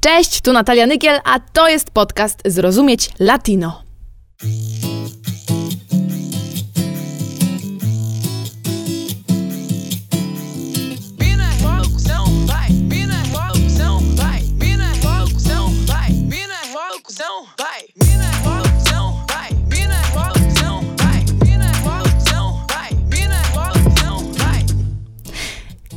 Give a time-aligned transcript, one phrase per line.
[0.00, 3.82] Cześć, tu Natalia Nykiel, a to jest podcast Zrozumieć Latino.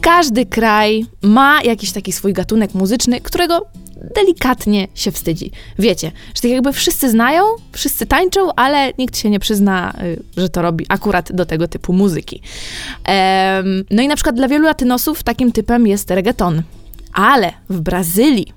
[0.02, 3.82] Każdy kraj ma jakiś taki swój gatunek muzyczny, którego
[4.16, 5.52] delikatnie się wstydzi.
[5.80, 10.50] Wiecie, że tak jakby wszyscy znają, wszyscy tańczą, ale nikt się nie przyzna, y, że
[10.50, 12.42] to robi akurat do tego typu muzyki.
[13.92, 16.64] No i na przykład dla wielu latynosów takim typem jest reggaeton.
[17.14, 18.54] Ale w Brazylii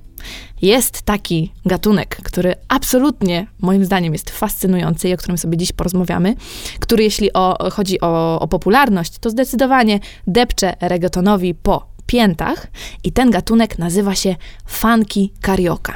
[0.63, 6.35] jest taki gatunek, który absolutnie moim zdaniem jest fascynujący i o którym sobie dziś porozmawiamy,
[6.81, 12.67] który jeśli o, chodzi o, o popularność, to zdecydowanie depcze reggaetonowi po piętach
[13.05, 15.95] i ten gatunek nazywa się funky carioca.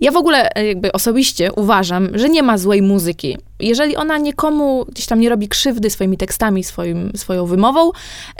[0.00, 3.38] Ja w ogóle e, jakby osobiście uważam, że nie ma złej muzyki.
[3.60, 7.90] Jeżeli ona nikomu gdzieś tam nie robi krzywdy swoimi tekstami, swoim, swoją wymową,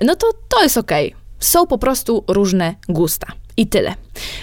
[0.03, 1.09] no to to jest okej.
[1.09, 1.21] Okay.
[1.41, 3.27] Są po prostu różne gusta.
[3.57, 3.95] I tyle.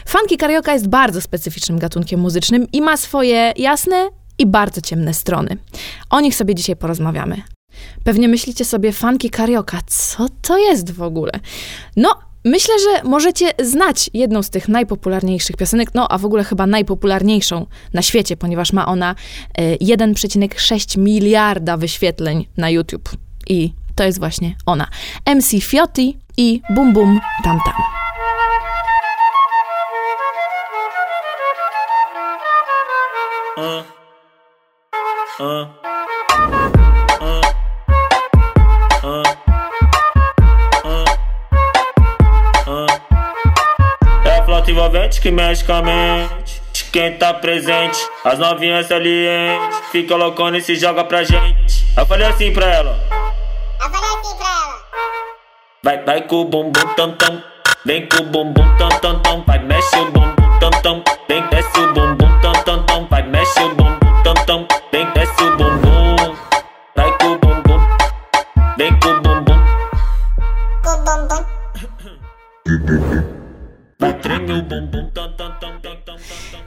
[0.06, 5.58] Funky carioca jest bardzo specyficznym gatunkiem muzycznym i ma swoje jasne i bardzo ciemne strony.
[6.09, 7.41] O nich sobie dzisiaj porozmawiamy.
[8.03, 11.31] Pewnie myślicie sobie, funky carioca, co to jest w ogóle?
[11.95, 16.67] No, myślę, że możecie znać jedną z tych najpopularniejszych piosenek, no a w ogóle chyba
[16.67, 19.16] najpopularniejszą na świecie, ponieważ ma ona
[19.58, 23.09] 1,6 e, miliarda wyświetleń na YouTube.
[23.47, 24.88] I to jest właśnie ona.
[25.36, 27.75] MC Fiotti i Bum Bum Tam Tam.
[33.58, 33.84] Uh,
[35.39, 35.77] uh.
[44.71, 46.61] Envolvente que mexe com a mente.
[46.91, 49.77] Quem tá presente, as novinhas salientes.
[49.91, 51.85] Fica loucona e se joga pra gente.
[51.95, 52.97] Eu falei assim pra ela.
[53.79, 54.77] Eu falei assim pra ela.
[55.83, 57.44] Vai, vai com o bumbum tam tam.
[57.85, 59.44] Vem com o bumbum tam tam tam.
[59.45, 61.03] Vai, mexe o bumbum tam tam.
[61.27, 63.07] Vem, desce o bumbum tam tam tam.
[63.07, 64.67] Vai, mexe o bumbum tam tam.
[64.91, 66.35] Vem, desce o bumbum.
[66.95, 67.79] Vai com o bumbum.
[68.77, 69.59] Vem com o bumbum.
[70.83, 73.33] Com o bumbum.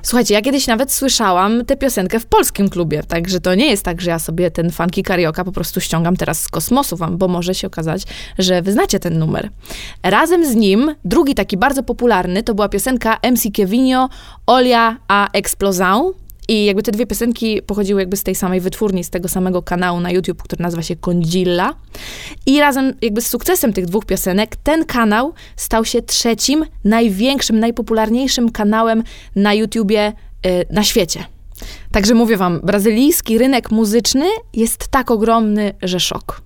[0.03, 4.01] Słuchajcie, ja kiedyś nawet słyszałam tę piosenkę w polskim klubie, także to nie jest tak,
[4.01, 7.55] że ja sobie ten funky karaoke po prostu ściągam teraz z kosmosu wam, bo może
[7.55, 8.03] się okazać,
[8.39, 9.51] że wy znacie ten numer.
[10.03, 14.09] Razem z nim, drugi taki bardzo popularny, to była piosenka MC Kevinio,
[14.47, 16.13] Olia a Explosão,
[16.50, 20.00] i jakby te dwie piosenki pochodziły jakby z tej samej wytwórni, z tego samego kanału
[20.00, 21.75] na YouTube, który nazywa się Condzilla.
[22.47, 28.50] I razem jakby z sukcesem tych dwóch piosenek, ten kanał stał się trzecim, największym, najpopularniejszym
[28.50, 29.03] kanałem
[29.37, 30.12] na YouTubie
[30.44, 31.25] yy, na świecie.
[31.93, 36.43] Także mówię wam, brazylijski rynek muzyczny jest tak ogromny, że szok.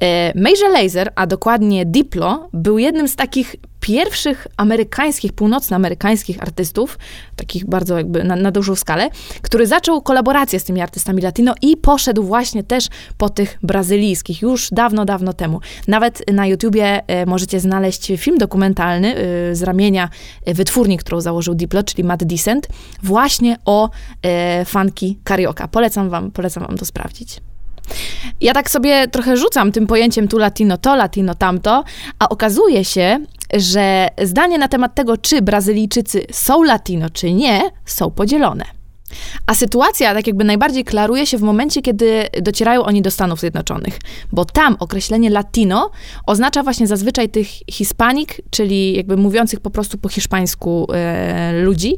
[0.00, 6.98] E, Major Lazer, a dokładnie Diplo, był jednym z takich pierwszych amerykańskich, północnoamerykańskich artystów,
[7.36, 9.08] takich bardzo jakby na, na dużą skalę,
[9.42, 12.88] który zaczął kolaborację z tymi artystami latino i poszedł właśnie też
[13.18, 15.60] po tych brazylijskich, już dawno, dawno temu.
[15.88, 20.08] Nawet na YouTubie e, możecie znaleźć film dokumentalny e, z ramienia
[20.46, 22.68] wytwórni, którą założył Diplo, czyli Matt Decent,
[23.02, 23.90] właśnie o
[24.64, 25.68] funky karaoke.
[25.68, 27.40] Polecam wam, polecam wam to sprawdzić.
[28.40, 31.84] Ja tak sobie trochę rzucam tym pojęciem tu latino to, latino tamto,
[32.18, 33.18] a okazuje się,
[33.54, 38.64] że zdanie na temat tego, czy Brazylijczycy są latino, czy nie, są podzielone.
[39.46, 43.98] A sytuacja tak jakby najbardziej klaruje się w momencie, kiedy docierają oni do Stanów Zjednoczonych,
[44.32, 45.90] bo tam określenie latino
[46.26, 51.96] oznacza właśnie zazwyczaj tych hispanik, czyli jakby mówiących po prostu po hiszpańsku e, ludzi.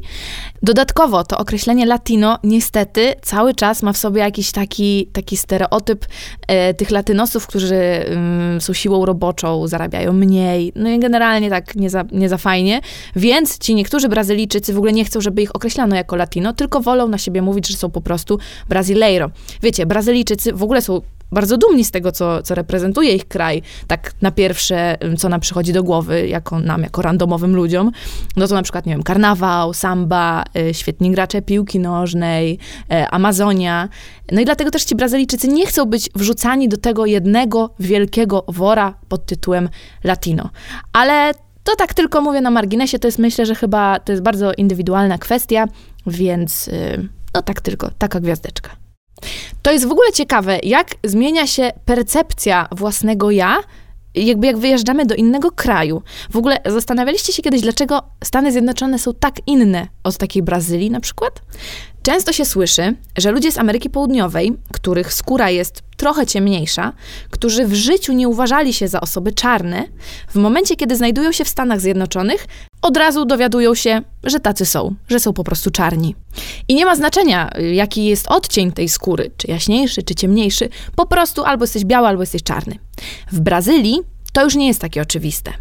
[0.63, 6.05] Dodatkowo to określenie latino niestety cały czas ma w sobie jakiś taki, taki stereotyp
[6.47, 11.89] e, tych latynosów, którzy mm, są siłą roboczą, zarabiają mniej, no i generalnie tak nie
[11.89, 12.81] za, nie za fajnie,
[13.15, 17.06] więc ci niektórzy Brazylijczycy w ogóle nie chcą, żeby ich określano jako latino, tylko wolą
[17.07, 18.39] na siebie mówić, że są po prostu
[18.69, 19.29] Brasileiro.
[19.61, 21.01] Wiecie, Brazylijczycy w ogóle są
[21.31, 25.73] bardzo dumni z tego, co, co reprezentuje ich kraj, tak na pierwsze, co nam przychodzi
[25.73, 27.91] do głowy, jako nam, jako randomowym ludziom,
[28.35, 32.59] no to na przykład, nie wiem, karnawał, samba, y, świetni gracze piłki nożnej,
[32.93, 33.89] y, Amazonia.
[34.31, 38.93] No i dlatego też ci Brazylijczycy nie chcą być wrzucani do tego jednego wielkiego wora
[39.07, 39.69] pod tytułem
[40.03, 40.49] Latino.
[40.93, 41.33] Ale
[41.63, 45.17] to tak tylko mówię na marginesie, to jest myślę, że chyba to jest bardzo indywidualna
[45.17, 45.65] kwestia,
[46.07, 48.69] więc y, no tak tylko, taka gwiazdeczka.
[49.61, 53.57] To jest w ogóle ciekawe, jak zmienia się percepcja własnego ja,
[54.15, 56.01] jakby jak wyjeżdżamy do innego kraju.
[56.29, 60.99] W ogóle zastanawialiście się kiedyś, dlaczego Stany Zjednoczone są tak inne od takiej Brazylii na
[60.99, 61.41] przykład?
[62.07, 66.93] Często się słyszy, że ludzie z Ameryki Południowej, których skóra jest trochę ciemniejsza,
[67.29, 69.85] którzy w życiu nie uważali się za osoby czarne,
[70.29, 72.47] w momencie, kiedy znajdują się w Stanach Zjednoczonych,
[72.81, 76.15] od razu dowiadują się, że tacy są, że są po prostu czarni.
[76.67, 81.43] I nie ma znaczenia, jaki jest odcień tej skóry, czy jaśniejszy, czy ciemniejszy, po prostu
[81.43, 82.79] albo jesteś biały, albo jesteś czarny.
[83.31, 83.99] W Brazylii
[84.33, 85.53] to już nie jest takie oczywiste.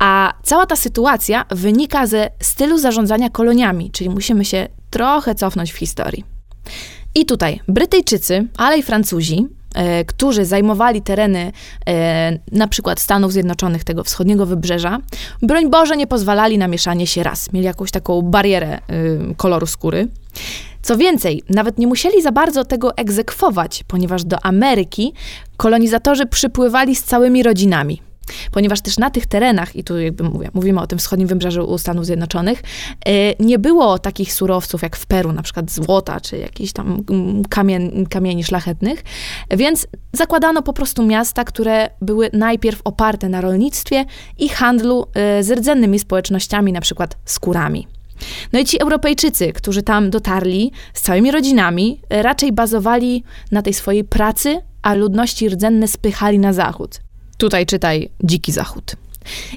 [0.00, 5.76] A cała ta sytuacja wynika ze stylu zarządzania koloniami, czyli musimy się trochę cofnąć w
[5.76, 6.24] historii.
[7.14, 11.52] I tutaj Brytyjczycy, ale i Francuzi, e, którzy zajmowali tereny
[11.86, 14.98] e, na przykład Stanów Zjednoczonych, tego wschodniego wybrzeża,
[15.42, 17.52] broń Boże nie pozwalali na mieszanie się raz.
[17.52, 18.80] Mieli jakąś taką barierę e,
[19.36, 20.08] koloru skóry.
[20.82, 25.12] Co więcej, nawet nie musieli za bardzo tego egzekwować, ponieważ do Ameryki
[25.56, 28.09] kolonizatorzy przypływali z całymi rodzinami
[28.50, 32.06] ponieważ też na tych terenach, i tu jakby mówię, mówimy o tym wschodnim wybrzeżu Stanów
[32.06, 32.62] Zjednoczonych,
[33.06, 37.44] e, nie było takich surowców jak w Peru, na przykład złota, czy jakichś tam mm,
[37.44, 39.04] kamien, kamieni szlachetnych,
[39.50, 44.04] więc zakładano po prostu miasta, które były najpierw oparte na rolnictwie
[44.38, 45.06] i handlu
[45.40, 47.86] z rdzennymi społecznościami, na przykład skórami.
[48.52, 53.74] No i ci Europejczycy, którzy tam dotarli z całymi rodzinami, e, raczej bazowali na tej
[53.74, 57.00] swojej pracy, a ludności rdzenne spychali na zachód.
[57.40, 58.96] Tutaj czytaj Dziki Zachód.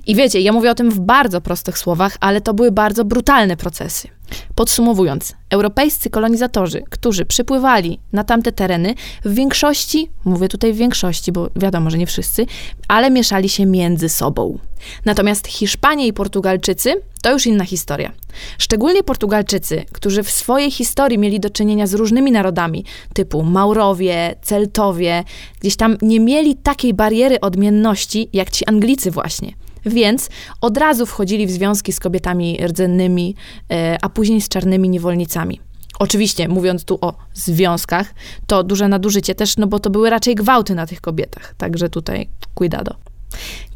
[0.07, 3.57] I wiecie, ja mówię o tym w bardzo prostych słowach, ale to były bardzo brutalne
[3.57, 4.07] procesy.
[4.55, 8.95] Podsumowując, europejscy kolonizatorzy, którzy przypływali na tamte tereny,
[9.25, 12.45] w większości, mówię tutaj w większości, bo wiadomo, że nie wszyscy,
[12.87, 14.59] ale mieszali się między sobą.
[15.05, 18.11] Natomiast Hiszpanie i Portugalczycy to już inna historia.
[18.57, 25.23] Szczególnie Portugalczycy, którzy w swojej historii mieli do czynienia z różnymi narodami, typu Maurowie, Celtowie,
[25.59, 29.53] gdzieś tam nie mieli takiej bariery odmienności jak ci Anglicy właśnie.
[29.85, 30.29] Więc
[30.61, 33.35] od razu wchodzili w związki z kobietami rdzennymi,
[33.71, 35.59] e, a później z czarnymi niewolnicami.
[35.99, 38.13] Oczywiście, mówiąc tu o związkach,
[38.47, 41.55] to duże nadużycie też, no bo to były raczej gwałty na tych kobietach.
[41.57, 42.95] Także tutaj cuidado.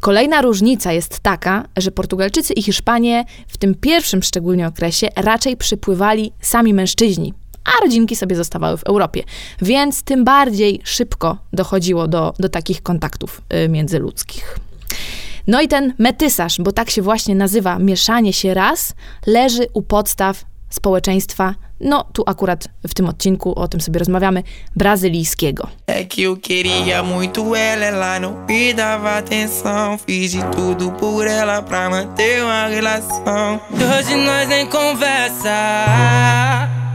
[0.00, 6.32] Kolejna różnica jest taka, że Portugalczycy i Hiszpanie w tym pierwszym szczególnie okresie raczej przypływali
[6.40, 7.34] sami mężczyźni,
[7.64, 9.22] a rodzinki sobie zostawały w Europie.
[9.62, 14.58] Więc tym bardziej szybko dochodziło do, do takich kontaktów y, międzyludzkich.
[15.48, 18.94] No i ten metysaż, bo tak się właśnie nazywa mieszanie się ras,
[19.26, 24.42] leży u podstaw społeczeństwa, no tu akurat w tym odcinku o tym sobie rozmawiamy,
[24.76, 25.68] brazylijskiego.
[25.86, 28.20] É que eu queria muito ela, ela
[28.76, 29.98] dava atenção.
[30.06, 33.60] Fiz de tudo por ela pra manter uma relação.
[33.72, 35.56] Hoje nós nem conversa.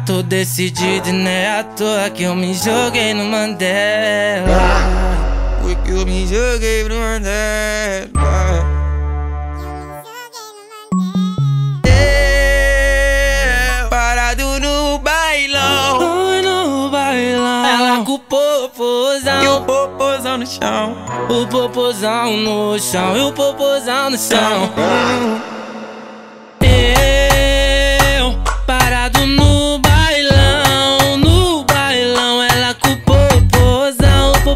[0.06, 1.60] Tô decidido, né?
[1.60, 5.33] À toa que eu me joguei no Mandela.
[5.84, 8.10] Que eu me joguei pro Mandela.
[11.88, 16.00] É, parado no bailão.
[16.44, 17.66] No bailão.
[17.66, 19.44] Ela com o popozão.
[19.44, 20.96] E o popozão no chão.
[21.30, 23.18] O popozão no chão.
[23.18, 25.53] E o popozão no chão.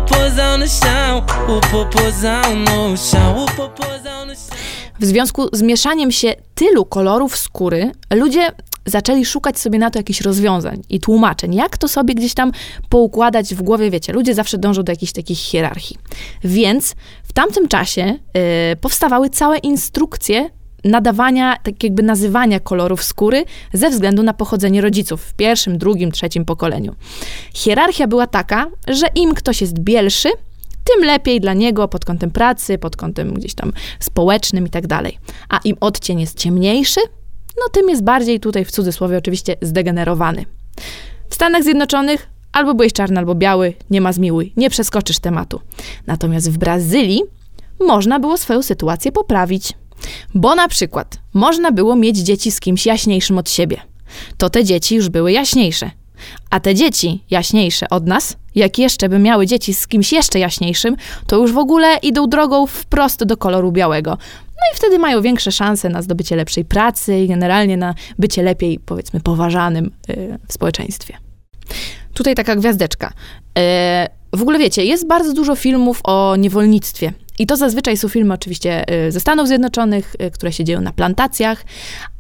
[0.08, 1.26] Popozão.
[1.48, 3.46] O popozão no chão.
[5.00, 8.52] W związku z mieszaniem się tylu kolorów skóry, ludzie
[8.86, 12.52] zaczęli szukać sobie na to jakichś rozwiązań i tłumaczeń, jak to sobie gdzieś tam
[12.90, 15.98] poukładać w głowie, wiecie, ludzie zawsze dążą do jakichś takich hierarchii.
[16.44, 18.20] Więc w tamtym czasie
[18.74, 20.50] y, powstawały całe instrukcje
[20.84, 26.46] nadawania, tak jakby nazywania kolorów skóry ze względu na pochodzenie rodziców w pierwszym, drugim, trzecim
[26.46, 26.96] pokoleniu.
[27.54, 30.30] Hierarchia była taka, że im ktoś jest bielszy,
[30.84, 35.18] tym lepiej dla niego pod kątem pracy, pod kątem gdzieś tam społecznym i tak dalej.
[35.50, 37.00] A im odcień jest ciemniejszy,
[37.58, 40.46] no tym jest bardziej tutaj w cudzysłowie oczywiście zdegenerowany.
[41.30, 45.62] W Stanach Zjednoczonych albo byłeś czarny, albo biały, nie ma zmiłuj, nie przeskoczysz tematu.
[46.08, 47.24] Natomiast w Brazylii
[47.80, 49.74] można było swoją sytuację poprawić.
[50.36, 53.78] Bo na przykład można było mieć dzieci z kimś jaśniejszym od siebie.
[54.38, 55.92] To te dzieci już były jaśniejsze.
[56.50, 60.96] A te dzieci jaśniejsze od nas, jak jeszcze by miały dzieci z kimś jeszcze jaśniejszym,
[61.28, 64.18] to już w ogóle idą drogą wprost do koloru białego.
[64.46, 68.80] No i wtedy mają większe szanse na zdobycie lepszej pracy i generalnie na bycie lepiej,
[68.86, 71.18] powiedzmy, poważanym yy, w społeczeństwie.
[72.14, 73.14] Tutaj taka gwiazdeczka.
[74.34, 77.14] W ogóle wiecie, jest bardzo dużo filmów o niewolnictwie.
[77.40, 80.92] I to zazwyczaj są filmy oczywiście y, ze Stanów Zjednoczonych, y, które się dzieją na
[80.92, 81.66] plantacjach,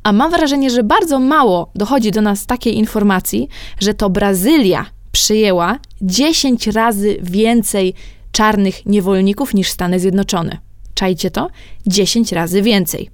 [0.03, 3.47] a mam wrażenie, że bardzo mało dochodzi do nas takiej informacji,
[3.79, 7.93] że to Brazylia przyjęła 10 razy więcej
[8.31, 10.57] czarnych niewolników niż Stany Zjednoczone.
[10.93, 11.49] Czajcie to?
[11.87, 13.09] 10 razy więcej.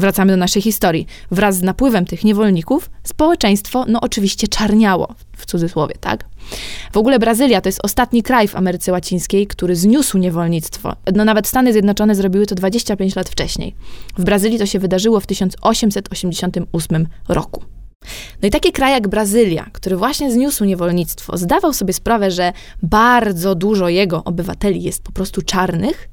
[0.00, 1.06] Wracamy do naszej historii.
[1.30, 6.24] Wraz z napływem tych niewolników społeczeństwo, no oczywiście, czarniało, w cudzysłowie, tak?
[6.92, 10.96] W ogóle Brazylia to jest ostatni kraj w Ameryce Łacińskiej, który zniósł niewolnictwo.
[11.14, 13.74] No nawet Stany Zjednoczone zrobiły to 25 lat wcześniej.
[14.18, 17.64] W Brazylii to się wydarzyło w 1888 roku.
[18.42, 22.52] No i taki kraj jak Brazylia, który właśnie zniósł niewolnictwo, zdawał sobie sprawę, że
[22.82, 26.08] bardzo dużo jego obywateli jest po prostu czarnych,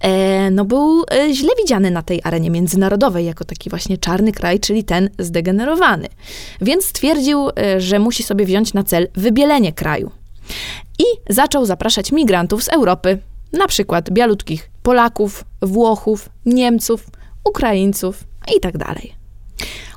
[0.00, 4.60] e, no był e, źle widziany na tej arenie międzynarodowej jako taki właśnie czarny kraj,
[4.60, 6.08] czyli ten zdegenerowany.
[6.60, 10.10] Więc stwierdził, e, że musi sobie wziąć na cel wybielenie kraju.
[10.98, 13.18] I zaczął zapraszać migrantów z Europy,
[13.52, 17.06] na przykład bialutkich Polaków, Włochów, Niemców,
[17.44, 18.24] Ukraińców
[18.56, 18.78] i tak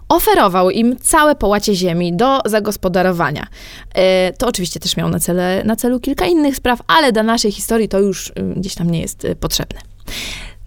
[0.09, 3.47] oferował im całe połacie ziemi do zagospodarowania.
[3.95, 7.51] E, to oczywiście też miał na, cele, na celu kilka innych spraw, ale dla naszej
[7.51, 9.79] historii to już y, gdzieś tam nie jest y, potrzebne.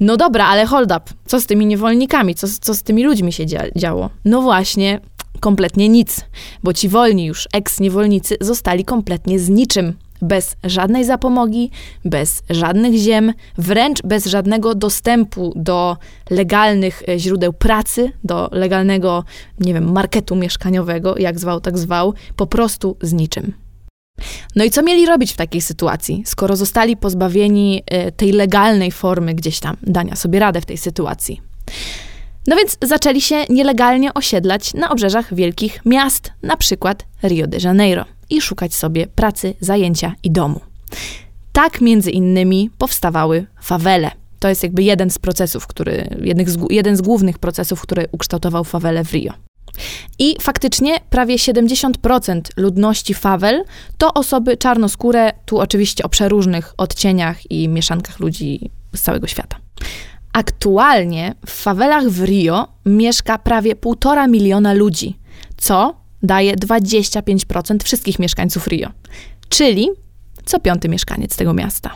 [0.00, 1.00] No dobra, ale hold up.
[1.26, 2.34] Co z tymi niewolnikami?
[2.34, 4.10] Co, co z tymi ludźmi się działo?
[4.24, 5.00] No właśnie,
[5.40, 6.20] kompletnie nic,
[6.62, 11.70] bo ci wolni już eks-niewolnicy zostali kompletnie z niczym bez żadnej zapomogi,
[12.04, 15.96] bez żadnych ziem, wręcz bez żadnego dostępu do
[16.30, 19.24] legalnych e, źródeł pracy, do legalnego,
[19.60, 23.52] nie wiem, marketu mieszkaniowego, jak zwał, tak zwał, po prostu z niczym.
[24.56, 29.34] No i co mieli robić w takiej sytuacji, skoro zostali pozbawieni e, tej legalnej formy
[29.34, 31.40] gdzieś tam dania sobie radę w tej sytuacji?
[32.46, 38.04] No więc zaczęli się nielegalnie osiedlać na obrzeżach wielkich miast, na przykład Rio de Janeiro
[38.30, 40.60] i szukać sobie pracy, zajęcia i domu.
[41.52, 44.10] Tak między innymi powstawały fawele.
[44.38, 46.08] To jest jakby jeden z procesów, który,
[46.46, 49.32] z, jeden z głównych procesów, który ukształtował fawele w Rio.
[50.18, 53.64] I faktycznie prawie 70% ludności fawel
[53.98, 59.56] to osoby czarnoskóre, tu oczywiście o przeróżnych odcieniach i mieszankach ludzi z całego świata.
[60.32, 65.16] Aktualnie w fawelach w Rio mieszka prawie półtora miliona ludzi,
[65.56, 68.88] co daje 25% wszystkich mieszkańców Rio,
[69.48, 69.88] czyli
[70.44, 71.94] co piąty mieszkaniec tego miasta.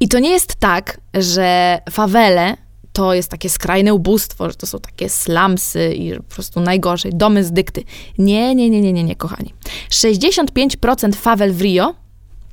[0.00, 2.56] I to nie jest tak, że fawele
[2.92, 7.44] to jest takie skrajne ubóstwo, że to są takie slumsy i po prostu najgorzej, domy
[7.44, 7.82] z dykty.
[8.18, 9.54] Nie, nie, nie, nie, nie, nie, kochani.
[9.90, 11.94] 65% fawel w Rio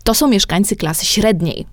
[0.04, 1.66] to są mieszkańcy klasy średniej.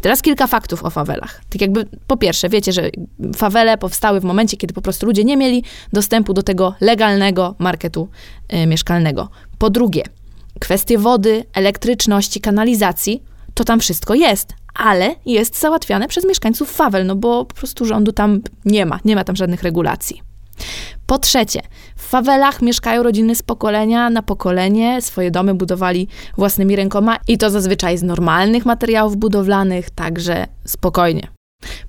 [0.00, 1.40] Teraz kilka faktów o fawelach.
[1.50, 2.90] Tak jakby, po pierwsze, wiecie, że
[3.36, 8.08] fawele powstały w momencie, kiedy po prostu ludzie nie mieli dostępu do tego legalnego marketu
[8.52, 9.28] y, mieszkalnego.
[9.58, 10.02] Po drugie,
[10.60, 13.22] kwestie wody, elektryczności, kanalizacji,
[13.54, 18.12] to tam wszystko jest, ale jest załatwiane przez mieszkańców fawel, no bo po prostu rządu
[18.12, 20.27] tam nie ma, nie ma tam żadnych regulacji.
[21.06, 21.60] Po trzecie,
[21.96, 27.50] w fawelach mieszkają rodziny z pokolenia na pokolenie, swoje domy budowali własnymi rękoma i to
[27.50, 31.28] zazwyczaj z normalnych materiałów budowlanych, także spokojnie.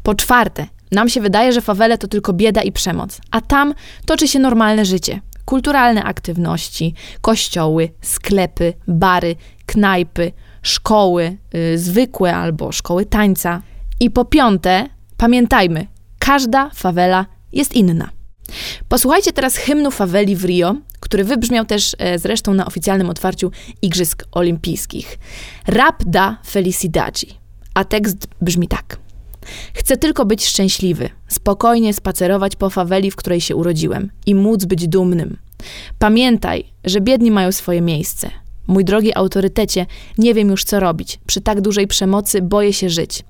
[0.03, 3.73] Po czwarte, nam się wydaje, że fawele to tylko bieda i przemoc, a tam
[4.05, 5.21] toczy się normalne życie.
[5.45, 9.35] Kulturalne aktywności, kościoły, sklepy, bary,
[9.65, 13.61] knajpy, szkoły, yy, zwykłe albo szkoły tańca.
[13.99, 15.87] I po piąte, pamiętajmy,
[16.19, 18.18] każda fawela jest inna.
[18.89, 23.51] Posłuchajcie teraz hymnu faweli w Rio, który wybrzmiał też e, zresztą na oficjalnym otwarciu
[23.81, 25.19] Igrzysk Olimpijskich.
[25.67, 27.19] Rap da felicidade.
[27.73, 28.97] A tekst brzmi tak.
[29.73, 34.87] Chcę tylko być szczęśliwy, spokojnie spacerować po faweli, w której się urodziłem i móc być
[34.87, 35.37] dumnym.
[35.99, 38.29] Pamiętaj, że biedni mają swoje miejsce.
[38.67, 39.85] Mój drogi autorytecie,
[40.17, 41.19] nie wiem już co robić.
[41.27, 43.23] Przy tak dużej przemocy boję się żyć.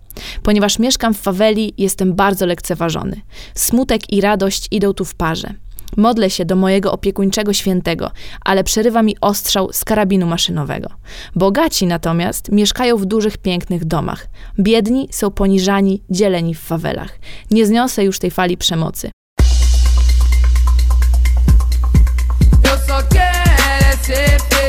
[0.43, 3.21] Ponieważ mieszkam w faweli, jestem bardzo lekceważony.
[3.55, 5.53] Smutek i radość idą tu w parze.
[5.97, 8.11] Modlę się do mojego opiekuńczego świętego,
[8.45, 10.89] ale przerywa mi ostrzał z karabinu maszynowego.
[11.35, 14.27] Bogaci natomiast mieszkają w dużych, pięknych domach.
[14.59, 17.19] Biedni są poniżani, dzieleni w fawelach.
[17.51, 19.11] Nie zniosę już tej fali przemocy.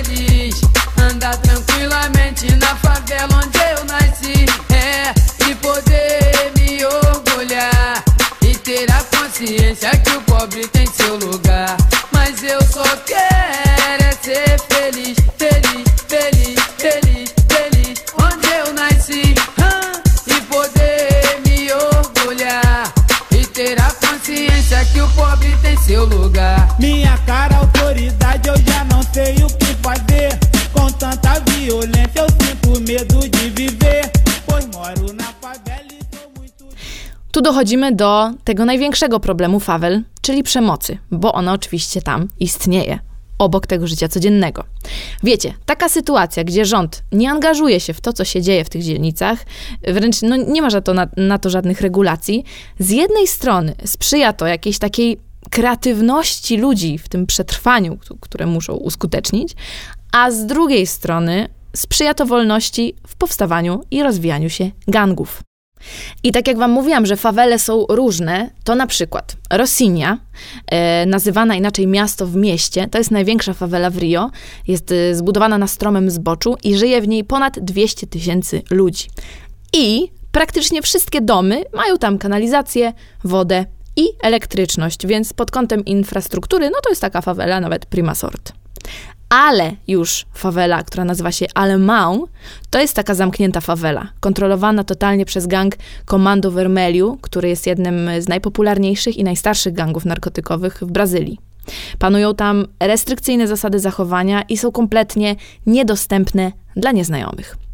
[0.05, 0.61] feliz,
[0.97, 4.70] andar tranquilamente na favela onde eu nasci.
[5.49, 8.05] E poder me orgulhar
[8.43, 11.77] e ter a consciência que o pobre tem seu lugar.
[12.13, 18.05] Mas eu só quero é ser feliz, feliz, feliz, feliz, feliz.
[18.23, 19.35] Onde eu nasci,
[20.27, 22.93] e poder me orgulhar
[23.33, 26.77] e ter a consciência que o pobre tem seu lugar.
[26.79, 30.39] Minha cara, autoridade, eu já não sei o que fazer.
[30.73, 34.20] Com tanta violência, eu sinto medo de viver.
[37.33, 42.99] Tu dochodzimy do tego największego problemu fawel, czyli przemocy, bo ona oczywiście tam istnieje.
[43.39, 44.65] obok tego życia codziennego.
[45.23, 48.83] Wiecie, taka sytuacja, gdzie rząd nie angażuje się w to, co się dzieje w tych
[48.83, 49.39] dzielnicach,
[49.89, 52.45] wręcz no, nie ma za to na, na to żadnych regulacji,
[52.79, 55.21] z jednej strony sprzyja to jakiejś takiej
[55.51, 59.55] kreatywności ludzi w tym przetrwaniu, które muszą uskutecznić,
[60.13, 65.43] a z drugiej strony sprzyja to wolności w powstawaniu i rozwijaniu się gangów.
[66.23, 70.19] I tak jak wam mówiłam, że fawele są różne, to na przykład Rossinia,
[70.67, 74.31] e, nazywana inaczej miasto w mieście, to jest największa fawela w Rio,
[74.69, 79.09] jest e, zbudowana na stromym zboczu i żyje w niej ponad 200 tysięcy ludzi.
[79.73, 82.93] I praktycznie wszystkie domy mają tam kanalizację,
[83.25, 83.65] wodę
[83.97, 88.53] i elektryczność, więc pod kątem infrastruktury, no to jest taka fawela nawet prima sort
[89.31, 92.27] ale już fawela, która nazywa się Alemão,
[92.71, 98.29] to jest taka zamknięta fawela, kontrolowana totalnie przez gang Comando Vermelho, który jest jednym z
[98.29, 101.39] najpopularniejszych i najstarszych gangów narkotykowych w Brazylii.
[101.99, 107.70] Panują tam restrykcyjne zasady zachowania i są kompletnie niedostępne dla nieznajomych.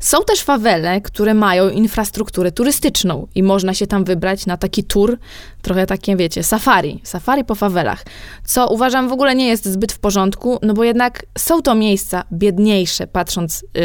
[0.00, 5.18] Są też fawele, które mają infrastrukturę turystyczną i można się tam wybrać na taki tour,
[5.62, 8.04] trochę takie, wiecie, safari, safari po fawelach,
[8.44, 12.24] co uważam w ogóle nie jest zbyt w porządku, no bo jednak są to miejsca
[12.32, 13.80] biedniejsze, patrząc yy,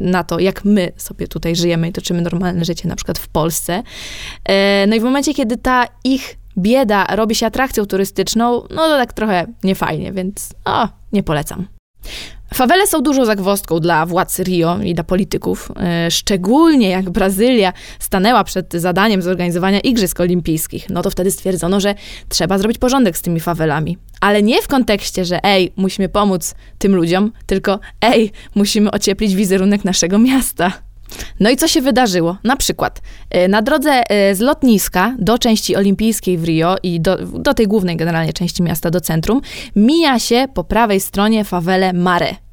[0.00, 3.82] na to, jak my sobie tutaj żyjemy i toczymy normalne życie, na przykład w Polsce.
[4.48, 4.54] Yy,
[4.86, 9.12] no i w momencie, kiedy ta ich bieda robi się atrakcją turystyczną, no to tak
[9.12, 11.66] trochę niefajnie, więc o, nie polecam.
[12.54, 18.44] Fawele są dużą zagwozdką dla władz Rio i dla polityków, e, szczególnie jak Brazylia stanęła
[18.44, 20.90] przed zadaniem zorganizowania Igrzysk Olimpijskich.
[20.90, 21.94] No to wtedy stwierdzono, że
[22.28, 23.98] trzeba zrobić porządek z tymi fawelami.
[24.20, 29.84] Ale nie w kontekście, że ej, musimy pomóc tym ludziom, tylko ej, musimy ocieplić wizerunek
[29.84, 30.72] naszego miasta.
[31.40, 32.36] No i co się wydarzyło?
[32.44, 37.16] Na przykład e, na drodze e, z lotniska do części olimpijskiej w Rio i do,
[37.16, 39.40] do tej głównej generalnie części miasta, do centrum,
[39.76, 42.43] mija się po prawej stronie fawelę Mare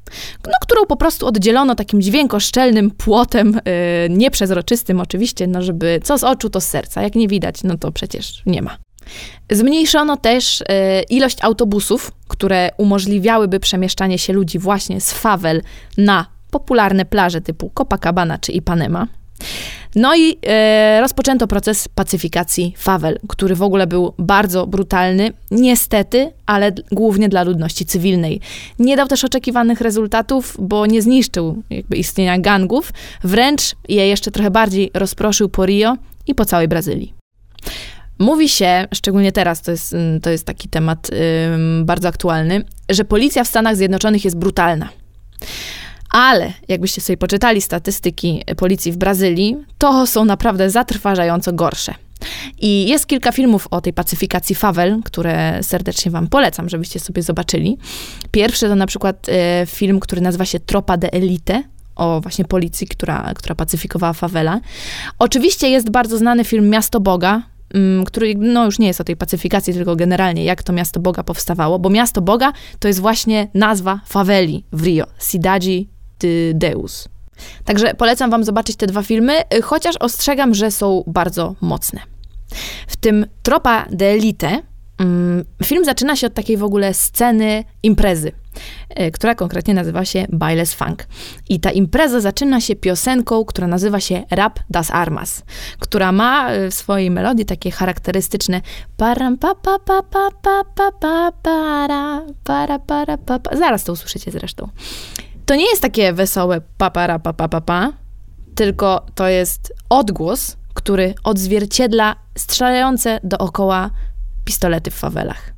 [0.46, 6.24] no, którą po prostu oddzielono takim dźwiękoszczelnym płotem, yy, nieprzezroczystym oczywiście, no żeby co z
[6.24, 7.02] oczu, to z serca.
[7.02, 8.78] Jak nie widać, no to przecież nie ma.
[9.50, 10.64] Zmniejszono też y,
[11.10, 15.62] ilość autobusów, które umożliwiałyby przemieszczanie się ludzi właśnie z fawel
[15.98, 19.06] na popularne plaże typu Copacabana czy Ipanema.
[19.96, 26.72] No i e, rozpoczęto proces pacyfikacji fawel, który w ogóle był bardzo brutalny, niestety, ale
[26.92, 28.40] głównie dla ludności cywilnej.
[28.78, 32.92] Nie dał też oczekiwanych rezultatów, bo nie zniszczył jakby istnienia gangów,
[33.24, 37.14] wręcz je jeszcze trochę bardziej rozproszył po Rio i po całej Brazylii.
[38.18, 41.10] Mówi się, szczególnie teraz, to jest, to jest taki temat
[41.82, 44.88] bardzo aktualny, że policja w Stanach Zjednoczonych jest brutalna.
[46.12, 51.94] Ale jakbyście sobie poczytali statystyki policji w Brazylii, to są naprawdę zatrważająco gorsze.
[52.58, 57.78] I jest kilka filmów o tej pacyfikacji fawel, które serdecznie Wam polecam, żebyście sobie zobaczyli.
[58.30, 61.62] Pierwszy to na przykład e, film, który nazywa się Tropa de Elite,
[61.96, 64.60] o właśnie policji, która, która pacyfikowała fawela.
[65.18, 67.42] Oczywiście jest bardzo znany film Miasto Boga,
[67.74, 71.22] mm, który no, już nie jest o tej pacyfikacji, tylko generalnie jak to Miasto Boga
[71.22, 75.91] powstawało, bo Miasto Boga to jest właśnie nazwa faweli w Rio, Cidade
[76.54, 77.08] Deus.
[77.64, 82.00] Także polecam wam zobaczyć te dwa filmy, chociaż ostrzegam, że są bardzo mocne.
[82.86, 84.62] W tym Tropa de Elite
[84.98, 88.32] mm, film zaczyna się od takiej w ogóle sceny imprezy,
[88.88, 91.06] e, która konkretnie nazywa się Bailes Funk.
[91.48, 95.42] I ta impreza zaczyna się piosenką, która nazywa się Rap das Armas,
[95.78, 98.60] która ma w swojej melodii takie charakterystyczne
[98.96, 103.56] param pa pa pa pa pa pa pa para para para pa, pa.
[103.56, 104.68] Zaraz to usłyszycie zresztą
[105.46, 107.92] to nie jest takie wesołe papara pa, pa, pa, pa,
[108.54, 113.90] tylko to jest odgłos, który odzwierciedla strzelające dookoła
[114.44, 115.52] pistolety w fawelach.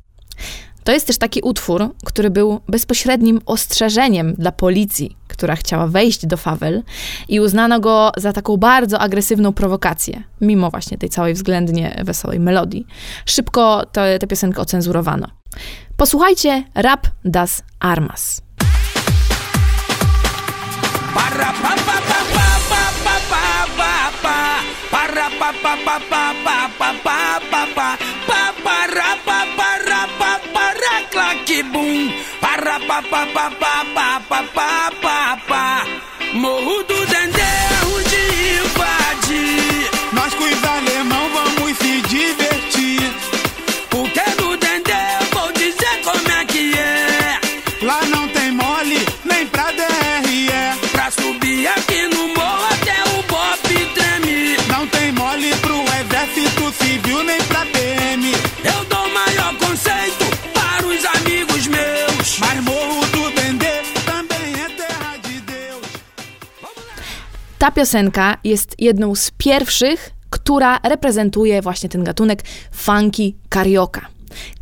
[0.83, 6.37] To jest też taki utwór, który był bezpośrednim ostrzeżeniem dla policji, która chciała wejść do
[6.37, 6.83] fawel
[7.29, 12.87] i uznano go za taką bardzo agresywną prowokację, mimo właśnie tej całej względnie wesołej melodii.
[13.25, 15.27] Szybko tę piosenkę ocenzurowano.
[15.97, 18.44] Posłuchajcie Rap das Armas.
[36.33, 37.14] Morro do
[67.59, 74.01] ta piosenka jest jedną z pierwszych, która reprezentuje właśnie ten gatunek funky carioca.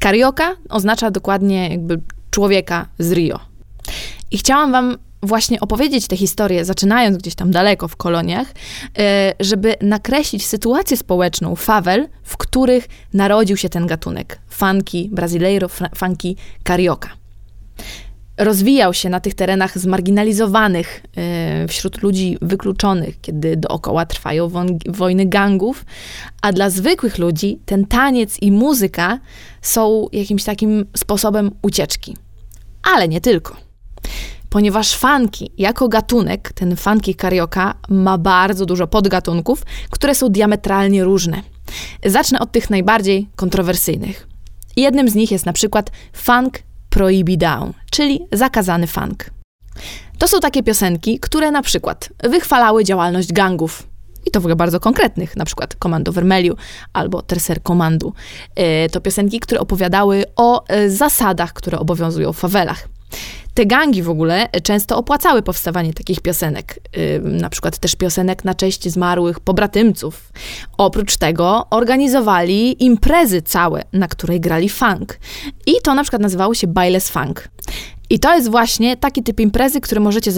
[0.04, 2.02] Carioca oznacza dokładnie jakby
[2.32, 3.40] człowieka z Rio.
[4.32, 8.48] I chciałam wam właśnie opowiedzieć tę historię, zaczynając gdzieś tam daleko w koloniach,
[8.98, 16.36] e, żeby nakreślić sytuację społeczną fawel, w których narodził się ten gatunek funky, brasileiro, funky
[16.68, 17.10] carioca.
[18.38, 24.50] Rozwijał się na tych terenach zmarginalizowanych, e, wśród ludzi wykluczonych, kiedy dookoła trwają
[24.88, 25.86] wojny gangów,
[26.42, 29.20] a dla zwykłych ludzi ten taniec i muzyka
[29.62, 32.18] są jakimś takim sposobem ucieczki.
[32.84, 33.64] Ale nie tylko
[34.54, 41.42] ponieważ funky jako gatunek, ten funky carioca ma bardzo dużo podgatunków, które są diametralnie różne.
[42.06, 44.28] Zacznę od tych najbardziej kontrowersyjnych.
[44.76, 46.60] Jednym z nich jest na przykład funk
[46.94, 49.30] prohibidown, czyli zakazany funk.
[50.18, 53.88] To są takie piosenki, które na przykład wychwalały działalność gangów,
[54.26, 56.56] i to w ogóle bardzo konkretnych, na przykład Komando Vermeliu
[56.94, 58.14] albo Tercer Komandu.
[58.56, 62.88] E, to piosenki, które opowiadały o e, zasadach, które obowiązują w fawelach.
[63.54, 68.56] Te gangi w ogóle często opłacały powstawanie takich piosenek, yy, na przykład też piosenek na
[68.56, 70.32] cześć zmarłych pobratymców.
[70.78, 75.20] Oprócz tego organizowali imprezy całe, na której grali funk.
[75.66, 77.50] I to na przykład nazywało się Bailes Funk.
[78.14, 80.32] I to jest właśnie taki typ imprezy, który możecie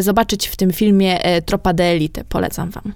[0.00, 2.24] zobaczyć w tym filmie e, Tropa de Elite.
[2.24, 2.92] Polecam wam.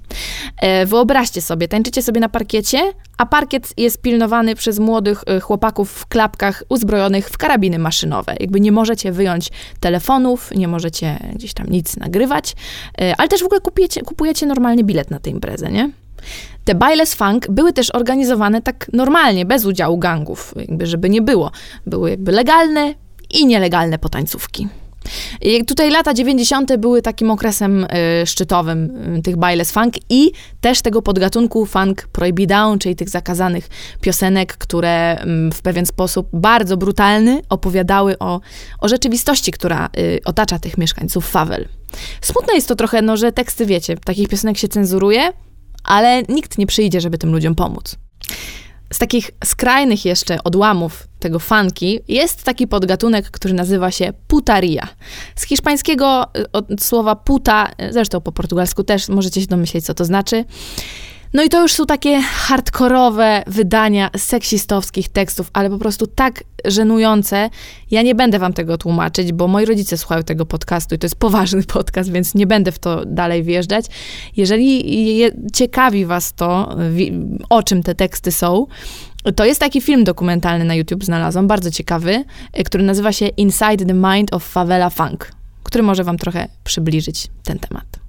[0.60, 5.90] E, wyobraźcie sobie, tańczycie sobie na parkiecie, a parkiet jest pilnowany przez młodych e, chłopaków
[5.90, 8.34] w klapkach uzbrojonych w karabiny maszynowe.
[8.40, 12.54] Jakby nie możecie wyjąć telefonów, nie możecie gdzieś tam nic nagrywać,
[13.18, 15.90] ale też w ogóle kupujecie, kupujecie normalnie bilet na tę imprezę, nie?
[16.64, 21.50] Te bailes funk były też organizowane tak normalnie, bez udziału gangów, jakby żeby nie było.
[21.86, 22.94] Były jakby legalne,
[23.30, 24.68] i nielegalne potańcówki.
[25.42, 26.76] I tutaj lata 90.
[26.76, 32.78] były takim okresem y, szczytowym y, tych bailes funk i też tego podgatunku funk prohibidown,
[32.78, 33.68] czyli tych zakazanych
[34.00, 38.40] piosenek, które y, w pewien sposób bardzo brutalny opowiadały o,
[38.80, 41.68] o rzeczywistości, która y, otacza tych mieszkańców fawel.
[42.20, 45.32] Smutne jest to trochę, no, że teksty, wiecie, takich piosenek się cenzuruje,
[45.84, 47.96] ale nikt nie przyjdzie, żeby tym ludziom pomóc.
[48.92, 54.88] Z takich skrajnych jeszcze odłamów tego funky jest taki podgatunek, który nazywa się putaria.
[55.36, 60.04] Z hiszpańskiego y, od słowa puta, zresztą po portugalsku też możecie się domyśleć, co to
[60.04, 60.44] znaczy.
[61.34, 67.50] No i to już są takie hardkorowe wydania seksistowskich tekstów, ale po prostu tak żenujące.
[67.90, 71.16] Ja nie będę wam tego tłumaczyć, bo moi rodzice słuchają tego podcastu i to jest
[71.16, 73.86] poważny podcast, więc nie będę w to dalej wjeżdżać.
[74.36, 76.76] Jeżeli je, ciekawi was to,
[77.50, 78.66] o czym te teksty są,
[79.36, 82.24] to jest taki film dokumentalny na YouTube, znalazłam, bardzo ciekawy,
[82.64, 87.58] który nazywa się Inside the Mind of Favela Funk, który może wam trochę przybliżyć ten
[87.58, 88.05] temat.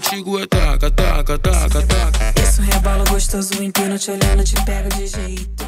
[0.00, 2.42] Contigo, é taca, taca, taca, taca.
[2.42, 5.64] Isso rebola gostoso, empino te olhando, te pego de jeito.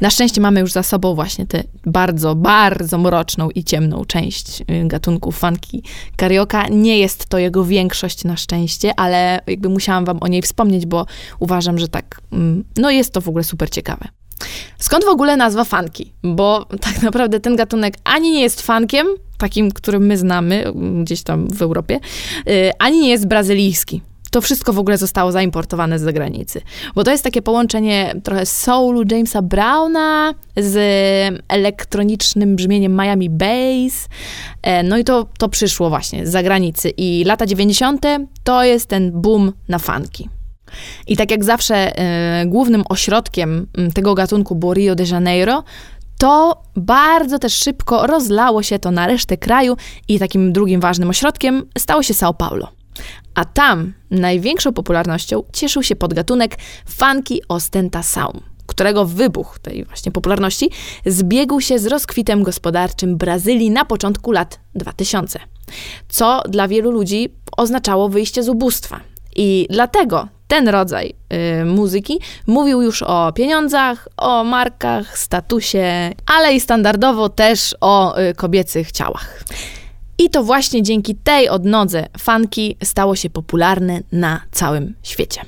[0.00, 4.64] Na szczęście mamy już za sobą właśnie tę bardzo, bardzo mroczną i ciemną część y,
[4.88, 5.82] gatunku funky
[6.16, 6.68] karioka.
[6.68, 11.06] Nie jest to jego większość na szczęście, ale jakby musiałam wam o niej wspomnieć, bo
[11.38, 14.08] uważam, że tak, mm, no jest to w ogóle super ciekawe.
[14.78, 16.12] Skąd w ogóle nazwa funky?
[16.22, 19.06] Bo tak naprawdę ten gatunek ani nie jest funkiem,
[19.38, 20.64] takim, który my znamy
[21.02, 22.00] gdzieś tam w Europie,
[22.48, 24.02] y, ani nie jest brazylijski.
[24.34, 26.60] To wszystko w ogóle zostało zaimportowane z zagranicy.
[26.94, 30.76] Bo to jest takie połączenie trochę soulu Jamesa Browna z
[31.48, 34.08] elektronicznym brzmieniem Miami Bass.
[34.62, 36.90] E, no i to, to przyszło właśnie z zagranicy.
[36.96, 38.06] I lata 90.
[38.44, 40.28] to jest ten boom na funky.
[41.06, 41.92] I tak jak zawsze
[42.42, 45.64] y, głównym ośrodkiem tego gatunku było Rio de Janeiro,
[46.24, 49.76] to bardzo też szybko rozlało się to na resztę kraju
[50.08, 52.68] i takim drugim ważnym ośrodkiem stało się São Paulo.
[53.34, 60.70] A tam największą popularnością cieszył się podgatunek funky ostentação, którego wybuch tej właśnie popularności
[61.06, 65.40] zbiegł się z rozkwitem gospodarczym Brazylii na początku lat 2000,
[66.08, 69.00] co dla wielu ludzi oznaczało wyjście z ubóstwa.
[69.36, 71.14] I dlatego ten rodzaj
[71.60, 78.34] y, muzyki mówił już o pieniądzach, o markach, statusie, ale i standardowo też o y,
[78.34, 79.44] kobiecych ciałach.
[80.18, 85.40] I to właśnie dzięki tej odnodze funky stało się popularne na całym świecie.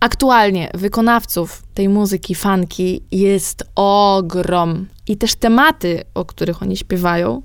[0.00, 7.42] Aktualnie wykonawców tej muzyki funky jest ogrom i też tematy, o których oni śpiewają,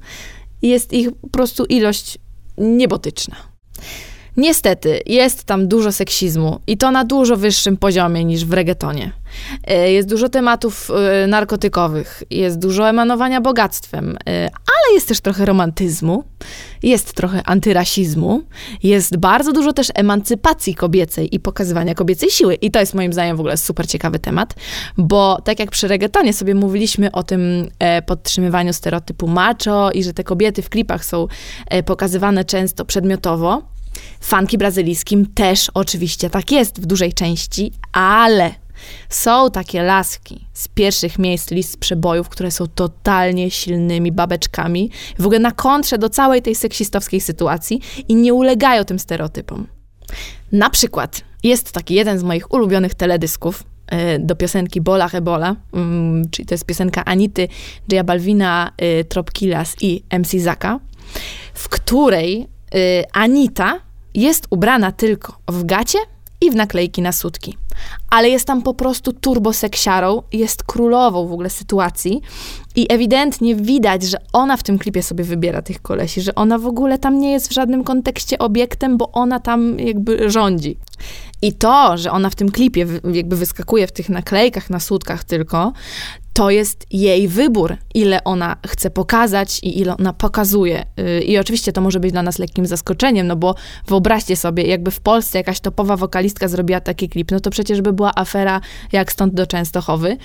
[0.62, 2.18] jest ich po prostu ilość
[2.58, 3.36] niebotyczna.
[4.38, 9.12] Niestety, jest tam dużo seksizmu i to na dużo wyższym poziomie niż w reggaetonie.
[9.68, 15.46] E, jest dużo tematów e, narkotykowych, jest dużo emanowania bogactwem, e, ale jest też trochę
[15.46, 16.24] romantyzmu,
[16.84, 18.44] jest trochę antyrasizmu,
[18.84, 22.56] jest bardzo dużo też emancypacji kobiecej i pokazywania kobiecej siły.
[22.56, 24.56] I to jest moim zdaniem w ogóle super ciekawy temat,
[24.98, 27.70] bo tak jak przy reggaetonie sobie mówiliśmy o tym
[28.06, 31.28] podtrzymywaniu stereotypu macho i że te kobiety w klipach są
[31.86, 33.73] pokazywane często przedmiotowo,
[34.20, 38.52] Fanki brazylijskim też oczywiście tak jest w dużej części, ale
[39.10, 45.40] są takie laski z pierwszych miejsc list przebojów, które są totalnie silnymi babeczkami, w ogóle
[45.40, 49.68] na kontrze do całej tej seksistowskiej sytuacji i nie ulegają tym stereotypom.
[50.52, 56.30] Na przykład jest taki jeden z moich ulubionych teledysków e, do piosenki Bola Hebola, mm,
[56.30, 57.48] czyli to jest piosenka Anity,
[57.92, 60.80] J Balvina, e, Tropkilas i MC Zaka,
[61.54, 63.80] w której y, Anita
[64.14, 65.98] jest ubrana tylko w gacie
[66.42, 67.58] i w naklejki na sutki.
[68.10, 72.22] Ale jest tam po prostu turboseksiarą, jest królową w ogóle sytuacji
[72.76, 76.66] i ewidentnie widać, że ona w tym klipie sobie wybiera tych kolesi, że ona w
[76.66, 80.78] ogóle tam nie jest w żadnym kontekście obiektem, bo ona tam jakby rządzi.
[81.42, 85.74] I to, że ona w tym klipie jakby wyskakuje w tych naklejkach na sutkach tylko,
[86.34, 90.86] to jest jej wybór, ile ona chce pokazać i ile ona pokazuje.
[91.00, 93.56] Y, I oczywiście to może być dla nas lekkim zaskoczeniem, no bo
[93.88, 97.94] wyobraźcie sobie, jakby w Polsce jakaś topowa wokalistka zrobiła taki klip, no to przecież by
[97.94, 100.18] była afera jak stąd do Częstochowy.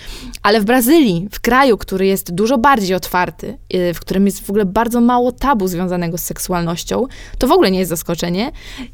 [0.43, 4.51] Ale w Brazylii, w kraju, który jest dużo bardziej otwarty, y, w którym jest w
[4.51, 7.07] ogóle bardzo mało tabu związanego z seksualnością,
[7.39, 8.53] to w ogóle nie jest zaskoczenie.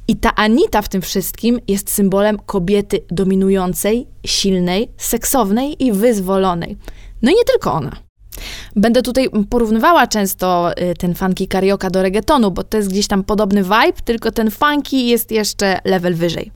[0.08, 6.76] I ta Anita w tym wszystkim jest symbolem kobiety dominującej, silnej, seksownej i wyzwolonej.
[7.24, 7.96] No i nie tylko ona.
[8.76, 13.24] Będę tutaj porównywała często y, ten funky karioka do reggaetonu, bo to jest gdzieś tam
[13.24, 16.50] podobny vibe, tylko ten funky jest jeszcze level wyżej.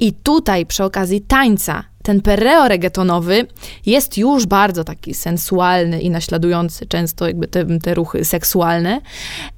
[0.00, 3.46] I tutaj przy okazji tańca ten perreo reggaetonowy
[3.86, 9.00] jest już bardzo taki sensualny i naśladujący często jakby te, te ruchy seksualne,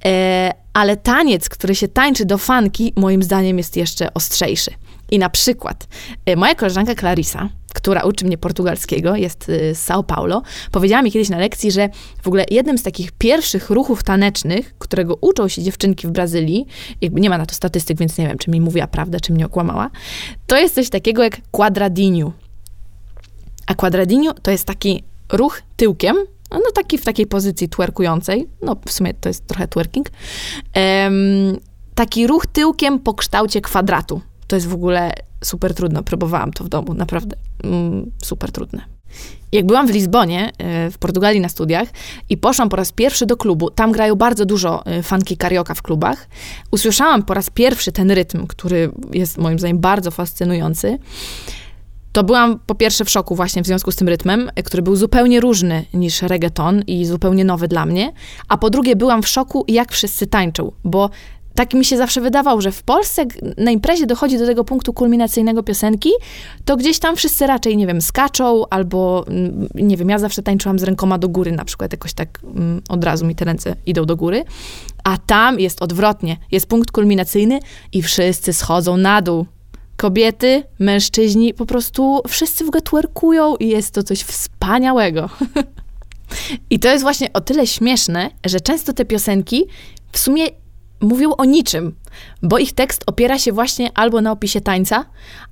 [0.05, 4.71] e, ale taniec, który się tańczy do funky, moim zdaniem jest jeszcze ostrzejszy.
[5.11, 5.87] I na przykład
[6.25, 10.41] e, moja koleżanka Clarissa, która uczy mnie portugalskiego, jest y, z São Paulo,
[10.71, 11.89] powiedziała mi kiedyś na lekcji, że
[12.21, 16.65] w ogóle jednym z takich pierwszych ruchów tanecznych, którego uczą się dziewczynki w Brazylii,
[17.01, 19.45] jakby nie ma na to statystyk, więc nie wiem, czy mi mówiła prawdę, czy mnie
[19.45, 19.89] okłamała,
[20.47, 22.31] to jest coś takiego jak quadradinho.
[23.67, 26.17] A quadradinho to jest taki ruch tyłkiem,
[26.51, 30.09] no taki w takiej pozycji twerkującej, no w sumie to jest trochę twerking,
[30.75, 31.59] um,
[31.95, 34.21] taki ruch tyłkiem po kształcie kwadratu.
[34.47, 36.03] To jest w ogóle super trudno.
[36.03, 38.97] Próbowałam to w domu, naprawdę mm, super trudne.
[39.51, 41.89] Jak byłam w Lizbonie, e, w Portugalii na studiach
[42.29, 45.81] i poszłam po raz pierwszy do klubu, tam grają bardzo dużo e, fanki karioka w
[45.81, 46.27] klubach,
[46.71, 50.99] usłyszałam po raz pierwszy ten rytm, który jest moim zdaniem bardzo fascynujący,
[52.11, 54.95] to byłam po pierwsze w szoku właśnie w związku z tym rytmem, e, który był
[54.95, 58.13] zupełnie różny niż reggaeton i zupełnie nowy dla mnie,
[58.47, 61.09] a po drugie byłam w szoku, jak wszyscy tańczą, bo
[61.57, 63.25] tak mi się zawsze wydawało, że w Polsce
[63.57, 66.09] na imprezie dochodzi do tego punktu kulminacyjnego piosenki,
[66.65, 70.79] to gdzieś tam wszyscy raczej, nie wiem, skaczą albo, mm, nie wiem, ja zawsze tańczyłam
[70.79, 74.05] z rękoma do góry na przykład, jakoś tak mm, od razu mi te ręce idą
[74.05, 74.43] do góry,
[75.03, 77.59] a tam jest odwrotnie, jest punkt kulminacyjny
[77.93, 79.45] i wszyscy schodzą na dół.
[79.95, 85.29] Kobiety, mężczyźni, po prostu wszyscy w twerkują i jest to coś wspaniałego.
[86.69, 89.65] I to jest właśnie o tyle śmieszne, że często te piosenki
[90.11, 90.47] w sumie
[91.01, 91.95] mówią o niczym,
[92.41, 95.05] bo ich tekst opiera się właśnie albo na opisie tańca,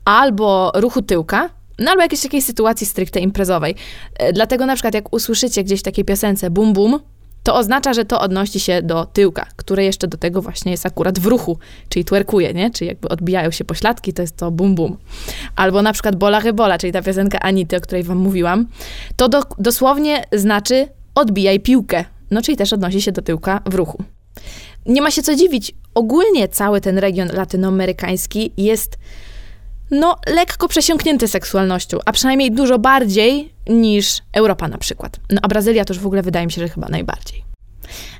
[0.06, 3.76] albo ruchu tyłka, no albo jakiejś takiej sytuacji stricte imprezowej.
[4.20, 7.00] E, dlatego na przykład jak usłyszycie gdzieś w takiej piosence bum bum,
[7.44, 11.20] to oznacza, że to odnosi się do tyłka, które jeszcze do tego właśnie jest akurat
[11.20, 11.58] w ruchu,
[11.90, 12.72] czyli twerkuje, nie?
[12.72, 14.98] Czyli jakby odbijają się pośladki, to jest to bum bum.
[15.56, 18.68] Albo na przykład bola rybola, czyli ta piosenka Anity, o której wam mówiłam,
[19.16, 24.04] to do, dosłownie znaczy odbijaj piłkę, no czyli też odnosi się do tyłka w ruchu.
[24.86, 25.76] Nie ma się co dziwić.
[25.96, 28.98] Ogólnie cały ten region latynoamerykański jest
[29.92, 35.20] no, lekko przesiąknięty seksualnością, a przynajmniej dużo bardziej niż Europa na przykład.
[35.30, 37.44] No a Brazylia to już w ogóle wydaje mi się, że chyba najbardziej.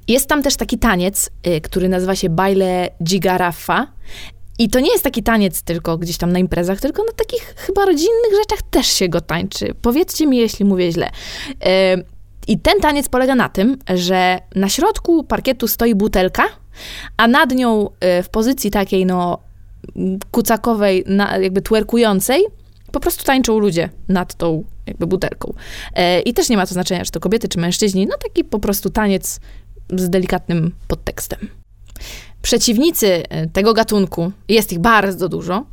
[0.08, 3.88] Jest tam też taki taniec, y, który nazywa się baile gigarafa
[4.60, 7.86] I to nie jest taki taniec tylko gdzieś tam na imprezach, tylko na takich chyba
[7.86, 9.74] rodzinnych rzeczach też się go tańczy.
[9.82, 11.12] Powiedzcie mi, jeśli mówię źle.
[12.48, 16.44] I ten taniec polega na tym, że na środku parkietu stoi butelka,
[17.18, 19.40] a nad nią e, w pozycji takiej, no,
[20.32, 21.06] kucakowej,
[21.42, 22.44] jakby twerkującej,
[22.92, 25.54] po prostu tańczą ludzie nad tą jakby butelką.
[25.94, 28.08] E, I też nie ma to znaczenia, czy to kobiety, czy mężczyźni.
[28.08, 29.40] No taki po prostu taniec
[29.90, 31.40] z delikatnym podtekstem.
[32.46, 35.66] Przeciwnicy e, tego gatunku, jest ich bardzo dużo,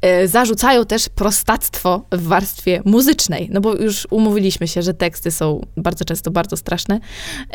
[0.00, 3.48] e, zarzucają też prostactwo w warstwie muzycznej.
[3.52, 7.00] No bo już umówiliśmy się, że teksty są bardzo często bardzo straszne,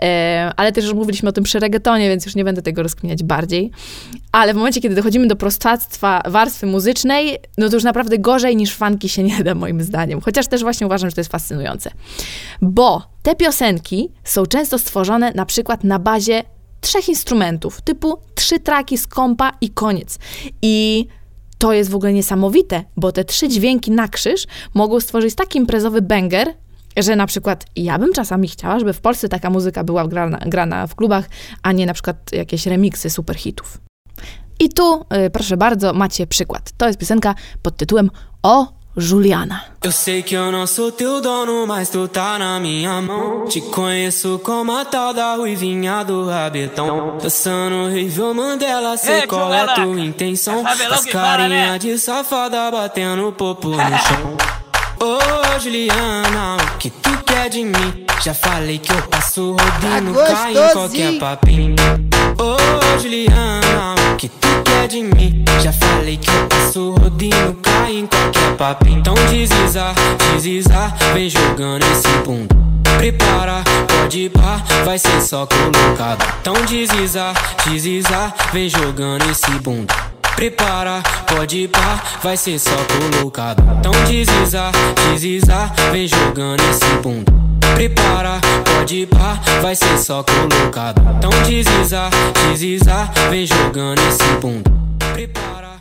[0.01, 3.23] e, ale też już mówiliśmy o tym przy reggaetonie, więc już nie będę tego rozkminiać
[3.23, 3.71] bardziej.
[4.31, 8.75] Ale w momencie, kiedy dochodzimy do prostactwa warstwy muzycznej, no to już naprawdę gorzej niż
[8.75, 10.21] fanki się nie da, moim zdaniem.
[10.21, 11.91] Chociaż też właśnie uważam, że to jest fascynujące.
[12.61, 16.43] Bo te piosenki są często stworzone na przykład na bazie
[16.85, 20.19] trzech instrumentów, typu trzy traki z kompa i koniec.
[20.61, 21.07] I
[21.57, 26.01] to jest w ogóle niesamowite, bo te trzy dźwięki na krzyż mogą stworzyć taki imprezowy
[26.01, 26.53] banger,
[26.97, 30.87] że na przykład ja bym czasami chciała, żeby w Polsce taka muzyka była grana, grana
[30.87, 31.29] w klubach,
[31.63, 33.77] a nie na przykład jakieś remiksy superhitów.
[34.59, 36.71] I tu, y, proszę bardzo, macie przykład.
[36.77, 38.11] To jest piosenka pod tytułem
[38.43, 39.65] O Juliana.
[39.83, 43.45] Eu sei que eu não sou teu dono, mas tu tá na minha mão.
[43.45, 47.17] Te conheço como a tal da ruivinha do rabetão.
[47.21, 50.65] Dançando horrível Mandela, sei qual é tua intenção.
[50.65, 54.37] As carinha de safada batendo popo no chão.
[55.01, 58.05] Ô oh, Juliana, o que tu quer de mim?
[58.23, 61.75] Já falei que eu passo rodinho, tá cai em qualquer papinho.
[62.39, 63.95] Ô oh, Juliana,
[64.87, 65.43] de mim?
[65.61, 68.87] Já falei que eu passo rodinho, cai em qualquer papo.
[68.87, 69.93] Então desliza,
[70.33, 72.55] desliza, vem jogando esse bunda.
[72.97, 76.25] Prepara, pode pá, vai ser só colocado.
[76.41, 77.33] Então desliza,
[77.65, 79.93] desliza, vem jogando esse bunda.
[80.35, 83.63] Prepara, pode pá, vai ser só colocado.
[83.79, 84.71] Então desliza,
[85.11, 87.44] desliza, vem jogando esse bunda.
[87.75, 91.01] Prepara, pode pá, vai ser só colocado.
[91.17, 91.29] Então
[93.29, 94.23] vem jogando esse.
[95.13, 95.77] Prepara.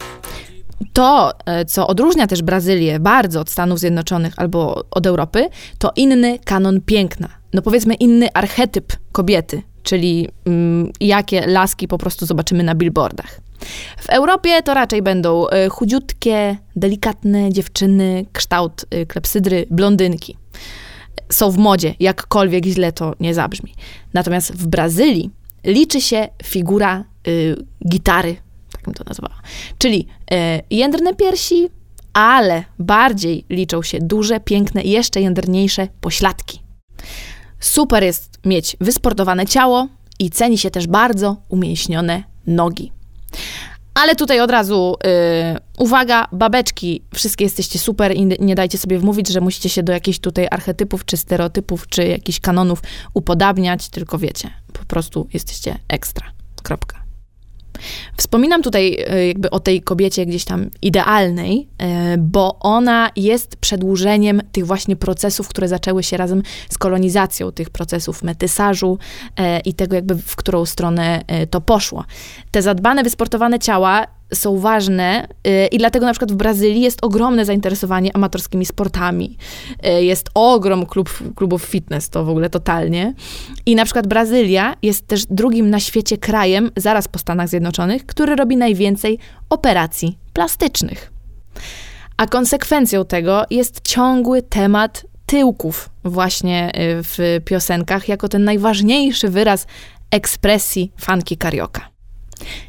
[0.92, 6.38] To, e, co odróżnia też Brazylię bardzo od Stanów Zjednoczonych albo od Europy, to inny
[6.44, 7.28] kanon piękna.
[7.52, 13.40] No powiedzmy inny archetyp kobiety, czyli mm, jakie laski po prostu zobaczymy na billboardach.
[13.98, 20.37] W Europie to raczej będą e, chudziutkie, delikatne dziewczyny, kształt e, klepsydry, blondynki.
[21.32, 23.74] Są w modzie, jakkolwiek źle to nie zabrzmi.
[24.14, 25.30] Natomiast w Brazylii
[25.64, 27.56] liczy się figura y,
[27.88, 28.37] gitary,
[28.72, 29.34] tak bym to nazwała.
[29.78, 30.37] Czyli y,
[30.70, 31.68] jędrne piersi,
[32.12, 36.60] ale bardziej liczą się duże, piękne jeszcze jędrniejsze pośladki.
[37.60, 42.92] Super jest mieć wysportowane ciało i ceni się też bardzo umięśnione nogi.
[43.94, 45.11] Ale tutaj od razu yy,
[45.78, 50.18] uwaga, babeczki, wszystkie jesteście super i nie dajcie sobie wmówić, że musicie się do jakichś
[50.18, 52.83] tutaj archetypów, czy stereotypów, czy jakichś kanonów
[53.14, 56.26] upodabniać, tylko wiecie, po prostu jesteście ekstra.
[56.62, 57.03] Kropka.
[58.16, 64.42] Wspominam tutaj e, jakby o tej kobiecie gdzieś tam idealnej, e, bo ona jest przedłużeniem
[64.52, 68.98] tych właśnie procesów, które zaczęły się razem z kolonizacją tych procesów metysażu
[69.37, 72.04] e, i tego jakby w którą stronę to poszło.
[72.50, 77.44] Te zadbane, wysportowane ciała są ważne y, i dlatego na przykład w Brazylii jest ogromne
[77.44, 79.37] zainteresowanie amatorskimi sportami.
[79.87, 83.14] Y, jest ogrom klub, klubów fitness, to w ogóle totalnie.
[83.66, 88.37] I na przykład Brazylia jest też drugim na świecie krajem, zaraz po Stanach Zjednoczonych, który
[88.37, 89.18] robi najwięcej
[89.50, 91.12] operacji plastycznych.
[92.16, 99.66] A konsekwencją tego jest ciągły temat tyłków właśnie y, w piosenkach, jako ten najważniejszy wyraz
[100.10, 101.93] ekspresji fanki karioka.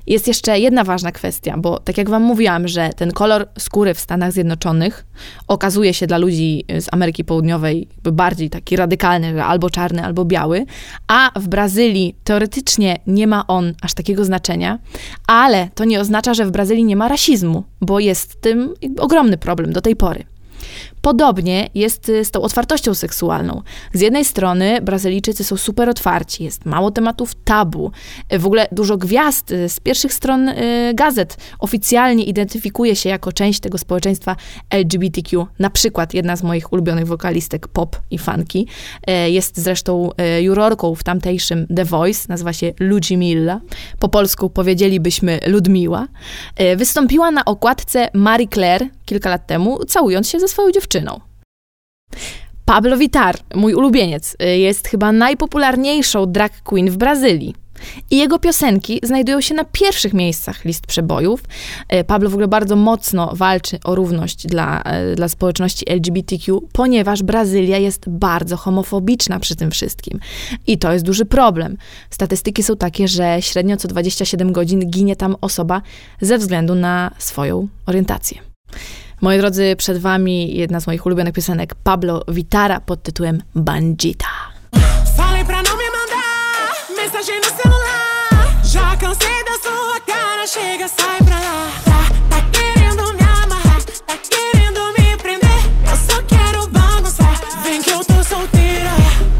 [0.07, 3.99] Jest jeszcze jedna ważna kwestia, bo tak jak Wam mówiłam, że ten kolor skóry w
[3.99, 5.05] Stanach Zjednoczonych
[5.47, 10.65] okazuje się dla ludzi z Ameryki Południowej bardziej taki radykalny, że albo czarny, albo biały,
[11.07, 14.79] a w Brazylii teoretycznie nie ma on aż takiego znaczenia,
[15.27, 19.73] ale to nie oznacza, że w Brazylii nie ma rasizmu, bo jest tym ogromny problem
[19.73, 20.25] do tej pory.
[21.05, 23.61] Podobnie jest y, z tą otwartością seksualną.
[23.93, 27.91] Z jednej strony Brazylijczycy są super otwarci, jest mało tematów tabu.
[28.39, 33.59] W ogóle dużo gwiazd y, z pierwszych stron y, gazet oficjalnie identyfikuje się jako część
[33.59, 34.35] tego społeczeństwa
[34.69, 35.47] LGBTQ.
[35.59, 38.65] Na przykład jedna z moich ulubionych wokalistek pop i funky
[39.27, 40.09] jest zresztą
[40.41, 43.61] jurorką w tamtejszym The Voice, nazywa się Ludmilla.
[43.99, 46.07] Po polsku powiedzielibyśmy Ludmiła.
[46.77, 50.94] Wystąpiła na okładce Marie Claire kilka lat temu, całując się ze swoją dziewczyną.
[52.65, 57.55] Pablo Vitar, mój ulubieniec, jest chyba najpopularniejszą drag queen w Brazylii.
[58.11, 61.43] I jego piosenki znajdują się na pierwszych miejscach list przebojów.
[61.89, 67.23] E, Pablo w ogóle bardzo mocno walczy o równość dla, e, dla społeczności LGBTQ, ponieważ
[67.23, 70.19] Brazylia jest bardzo homofobiczna przy tym wszystkim.
[70.67, 71.77] I to jest duży problem.
[72.09, 75.81] Statystyki są takie, że średnio co 27 godzin ginie tam osoba
[76.21, 78.39] ze względu na swoją orientację.
[79.25, 84.25] Moi drodzy, przed wami jedna z moich ulubionych piosenek Pablo Vitara pod tytułem Bandita.
[85.47, 86.23] Pra não me mandar
[87.43, 88.97] no celular.
[88.99, 91.67] Cansei da sua cara, chega, sai pra lá.
[92.29, 95.61] Tá, querendo me amarrar, tá querendo me prender.
[95.91, 96.69] Eu só quero
[97.63, 98.91] vem que eu tô solteira.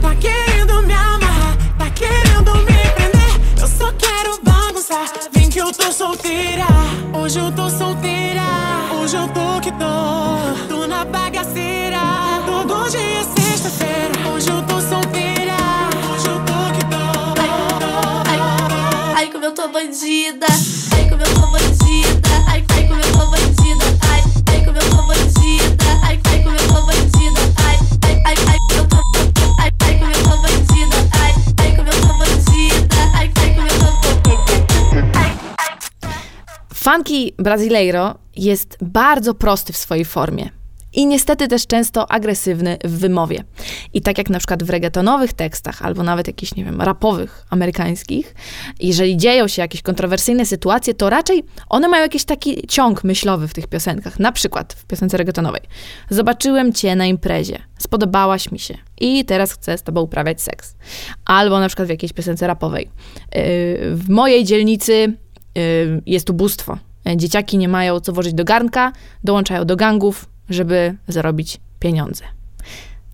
[0.01, 3.31] Tá querendo me amarrar, tá querendo me prender.
[3.61, 4.39] Eu só quero
[5.33, 6.67] vem que eu tô solteira.
[7.13, 8.43] Hoje eu tô solteira,
[9.01, 9.27] hoje eu.
[9.27, 9.54] Tô
[19.76, 20.47] bandida.
[20.95, 22.30] Ai, como eu tô bandida.
[22.47, 23.86] Ai, como eu tô bandida.
[24.09, 25.89] Ai, como eu tô bandida.
[26.01, 27.41] Ai, como eu tô bandida.
[27.67, 28.97] Ai, ai, ai, ai, eu tô.
[29.59, 30.97] Ai, como eu tô bandida.
[31.19, 33.01] Ai, como eu tô bandida.
[33.15, 33.80] Ai, como eu
[35.13, 35.32] ai.
[36.73, 40.49] Funky Brasileiro jest bardzo prosty w swojej formie.
[40.95, 43.43] I niestety też często agresywny w wymowie.
[43.93, 48.35] I tak jak na przykład w reggaetonowych tekstach, albo nawet jakichś, nie wiem, rapowych, amerykańskich,
[48.79, 53.53] jeżeli dzieją się jakieś kontrowersyjne sytuacje, to raczej one mają jakiś taki ciąg myślowy w
[53.53, 54.19] tych piosenkach.
[54.19, 55.61] Na przykład w piosence reggaetonowej.
[56.09, 60.75] Zobaczyłem cię na imprezie, spodobałaś mi się i teraz chcę z tobą uprawiać seks.
[61.25, 62.85] Albo na przykład w jakiejś piosence rapowej.
[62.85, 65.17] Yy, w mojej dzielnicy
[65.55, 66.77] yy, jest ubóstwo.
[67.15, 68.91] Dzieciaki nie mają co włożyć do garnka,
[69.23, 72.23] dołączają do gangów, żeby zarobić pieniądze.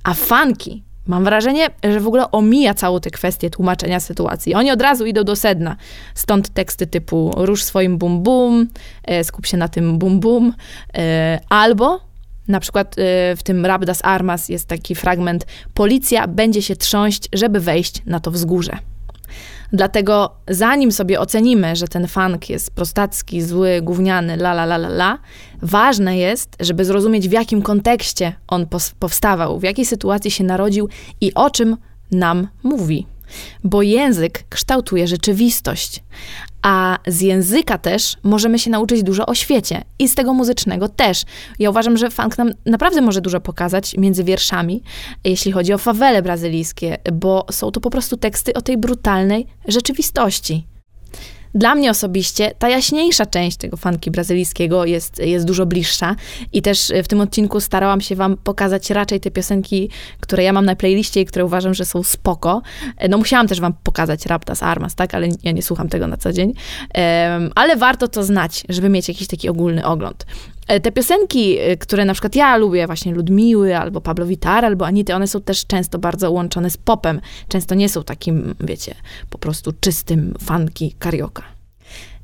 [0.03, 4.53] A funky, mam wrażenie, że w ogóle omija całą tę kwestię tłumaczenia sytuacji.
[4.53, 5.75] Oni od razu idą do sedna.
[6.15, 8.67] Stąd teksty typu rusz swoim bum bum,
[9.03, 10.53] e, skup się na tym bum bum,
[10.97, 11.99] e, albo
[12.47, 17.29] na przykład e, w tym Rap das Armas jest taki fragment policja będzie się trząść,
[17.34, 18.77] żeby wejść na to wzgórze.
[19.74, 24.88] Dlatego zanim sobie ocenimy, że ten funk jest prostacki, zły, gówniany, la la la la
[24.88, 25.17] la,
[25.61, 28.67] ważne jest, żeby zrozumieć w jakim kontekście on
[28.99, 30.89] powstawał, w jakiej sytuacji się narodził
[31.22, 31.78] i o czym
[32.11, 33.05] nam mówi.
[33.63, 36.03] Bo język kształtuje rzeczywistość,
[36.61, 41.23] a z języka też możemy się nauczyć dużo o świecie i z tego muzycznego też.
[41.59, 44.84] Ja uważam, że funk nam naprawdę może dużo pokazać między wierszami,
[45.23, 50.67] jeśli chodzi o fawele brazylijskie, bo są to po prostu teksty o tej brutalnej rzeczywistości.
[51.56, 56.16] Dla mnie osobiście ta jaśniejsza część tego funky brazylijskiego jest, jest dużo bliższa
[56.54, 59.89] i też w tym odcinku starałam się wam pokazać raczej te piosenki,
[60.20, 62.62] które ja mam na playliście i które uważam, że są spoko.
[63.10, 66.34] No musiałam też wam pokazać Raptas Armas, tak, ale ja nie słucham tego na co
[66.34, 66.54] dzień.
[66.95, 70.26] Um, ale warto to znać, żeby mieć jakiś taki ogólny ogląd.
[70.80, 75.28] Te piosenki, które na przykład ja lubię, właśnie Ludmiły, albo Pablo Vittar, albo Anity, one
[75.28, 77.22] są też często bardzo łączone z popem.
[77.47, 78.95] Często nie są takim, wiecie,
[79.30, 81.43] po prostu czystym funky karioka.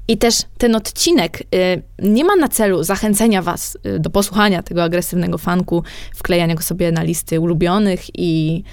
[0.08, 5.38] I też ten odcinek y, nie ma na celu zachęcenia was do posłuchania tego agresywnego
[5.38, 5.84] funku,
[6.16, 8.64] wklejania go sobie na listy ulubionych i,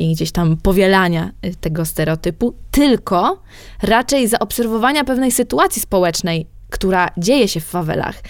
[0.00, 1.30] i gdzieś tam powielania
[1.60, 3.42] tego stereotypu, tylko
[3.82, 8.22] raczej zaobserwowania pewnej sytuacji społecznej, która dzieje się w fawelach.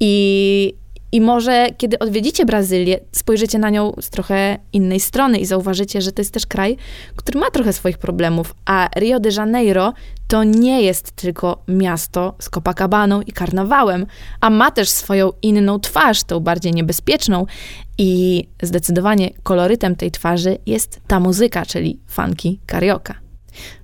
[0.00, 0.74] I,
[1.12, 6.12] I może kiedy odwiedzicie Brazylię, spojrzycie na nią z trochę innej strony i zauważycie, że
[6.12, 6.76] to jest też kraj,
[7.16, 9.92] który ma trochę swoich problemów, a Rio de Janeiro
[10.28, 14.06] to nie jest tylko miasto z Copacabaną i karnawałem,
[14.40, 17.46] a ma też swoją inną twarz, tą bardziej niebezpieczną
[17.98, 23.21] i zdecydowanie kolorytem tej twarzy jest ta muzyka, czyli funky carioca.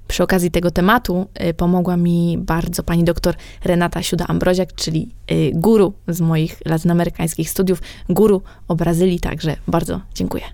[0.09, 3.34] Przy okazji tego tematu y, pomogła mi bardzo pani doktor
[3.64, 10.44] Renata Siuda-Ambroziak, czyli y, guru z moich latynoamerykańskich studiów, guru o Brazylii, także bardzo dziękuję.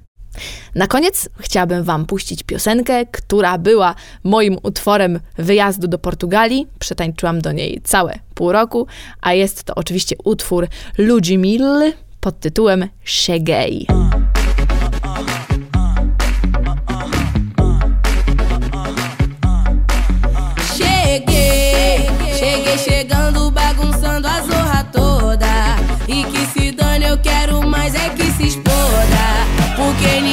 [0.75, 3.95] Na koniec chciałabym Wam puścić piosenkę, która była
[4.25, 6.67] moim utworem wyjazdu do Portugalii.
[6.79, 8.87] Przetańczyłam do niej całe pół roku,
[9.21, 10.67] a jest to oczywiście utwór
[10.99, 12.89] Ludmil pod tytułem.
[13.05, 13.87] Cheguei,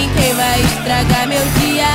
[0.01, 1.85] mim quem vai estragar meu dia.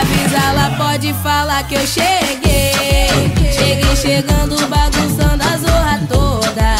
[0.00, 3.10] Avisa ela, pode falar que eu cheguei.
[3.52, 6.76] Cheguei chegando, bagunçando a zorra toda.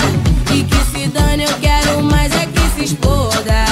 [0.53, 3.64] E que se dane, eu quero mais é que se exploda.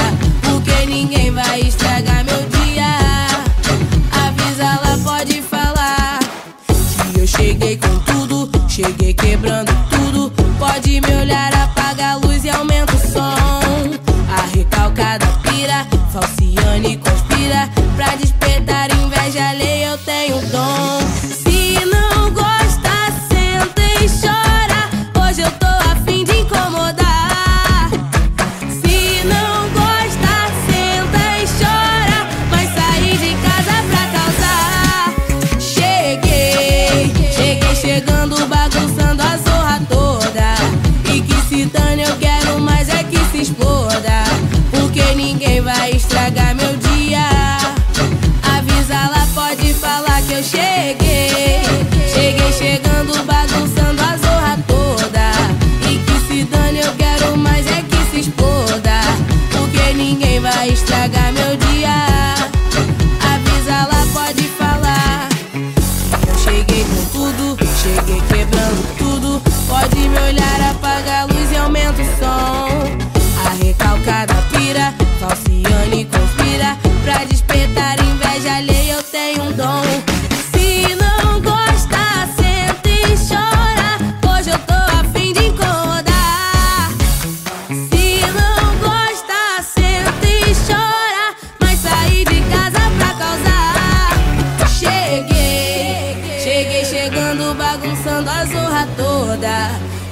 [0.43, 2.93] Porque ninguém vai estragar meu dia.
[4.27, 6.21] Avisa ela, pode falar.
[7.13, 10.33] Que eu cheguei com tudo, cheguei quebrando tudo.
[10.59, 11.22] Pode me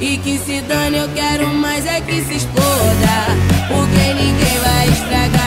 [0.00, 3.16] E que se dane, eu quero mais é que se exploda.
[3.68, 5.39] Porque ninguém vai estragar.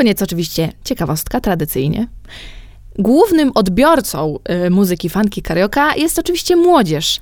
[0.00, 2.08] koniec oczywiście ciekawostka tradycyjnie.
[2.98, 7.20] Głównym odbiorcą y, muzyki funky karioka jest oczywiście młodzież,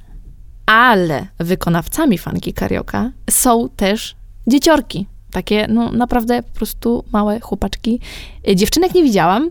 [0.67, 4.17] ale wykonawcami funky karioka są też
[4.47, 5.07] dzieciorki.
[5.31, 8.01] Takie, no naprawdę po prostu małe chłopaczki.
[8.49, 9.51] Y, dziewczynek nie widziałam, y,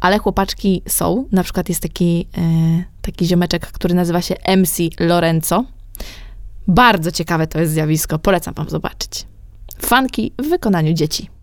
[0.00, 1.24] ale chłopaczki są.
[1.32, 5.64] Na przykład jest taki, y, taki ziomeczek, który nazywa się MC Lorenzo.
[6.68, 8.18] Bardzo ciekawe to jest zjawisko.
[8.18, 9.26] Polecam wam zobaczyć.
[9.80, 11.37] Funky w wykonaniu dzieci.